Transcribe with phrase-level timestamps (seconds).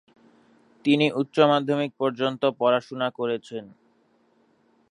[0.85, 3.65] তিনি উচ্চ মাধ্যমিক পর্যন্ত পড়াশুনা করেছেন।